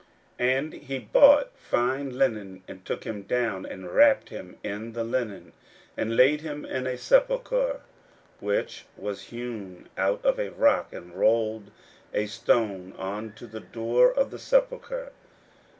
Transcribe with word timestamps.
41:015:046 0.39 0.57
And 0.63 0.73
he 0.73 0.97
bought 0.97 1.51
fine 1.59 2.17
linen, 2.17 2.63
and 2.67 2.83
took 2.83 3.03
him 3.03 3.21
down, 3.21 3.67
and 3.67 3.93
wrapped 3.93 4.29
him 4.29 4.57
in 4.63 4.93
the 4.93 5.03
linen, 5.03 5.53
and 5.95 6.17
laid 6.17 6.41
him 6.41 6.65
in 6.65 6.87
a 6.87 6.97
sepulchre 6.97 7.81
which 8.39 8.85
was 8.97 9.25
hewn 9.25 9.89
out 9.99 10.25
of 10.25 10.39
a 10.39 10.49
rock, 10.49 10.91
and 10.91 11.13
rolled 11.13 11.69
a 12.15 12.25
stone 12.25 12.95
unto 12.97 13.45
the 13.45 13.59
door 13.59 14.11
of 14.11 14.31
the 14.31 14.39
sepulchre. 14.39 15.11